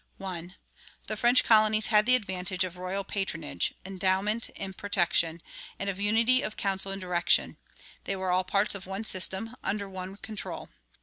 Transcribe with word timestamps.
1. 0.17 0.55
The 1.05 1.15
French 1.15 1.43
colonies 1.43 1.85
had 1.93 2.07
the 2.07 2.15
advantage 2.15 2.63
of 2.63 2.75
royal 2.75 3.03
patronage, 3.03 3.75
endowment,[24:2] 3.85 4.51
and 4.59 4.75
protection, 4.75 5.43
and 5.77 5.91
of 5.91 5.99
unity 5.99 6.41
of 6.41 6.57
counsel 6.57 6.91
and 6.91 6.99
direction. 6.99 7.57
They 8.05 8.15
were 8.15 8.31
all 8.31 8.43
parts 8.43 8.73
of 8.73 8.87
one 8.87 9.03
system, 9.03 9.55
under 9.63 9.87
one 9.87 10.17
control. 10.17 10.69